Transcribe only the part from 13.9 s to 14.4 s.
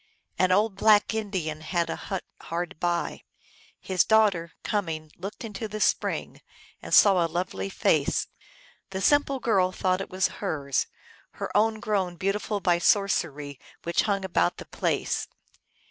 hung